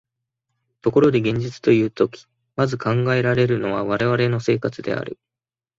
[0.81, 5.19] ところで現実というとき、まず考えられるのは我々の生活である。